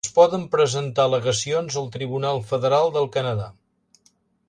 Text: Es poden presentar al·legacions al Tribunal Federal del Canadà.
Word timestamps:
Es 0.07 0.13
poden 0.13 0.45
presentar 0.55 1.05
al·legacions 1.09 1.79
al 1.83 1.91
Tribunal 1.99 2.43
Federal 2.53 2.93
del 2.99 3.11
Canadà. 3.19 3.51